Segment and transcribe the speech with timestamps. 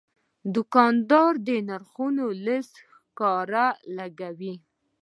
[0.53, 3.65] دوکاندار د نرخونو لیست ښکاره
[3.97, 4.55] لګوي.